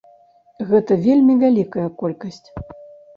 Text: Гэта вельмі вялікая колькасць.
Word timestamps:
Гэта 0.69 0.95
вельмі 1.03 1.35
вялікая 1.43 1.83
колькасць. 2.01 2.43